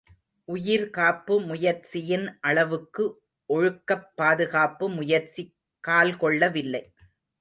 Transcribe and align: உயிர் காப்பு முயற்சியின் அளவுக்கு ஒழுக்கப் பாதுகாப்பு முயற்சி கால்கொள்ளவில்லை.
உயிர் 0.47 0.85
காப்பு 0.89 1.35
முயற்சியின் 1.41 2.25
அளவுக்கு 2.41 3.05
ஒழுக்கப் 3.49 4.09
பாதுகாப்பு 4.15 4.89
முயற்சி 4.89 5.45
கால்கொள்ளவில்லை. 5.83 6.83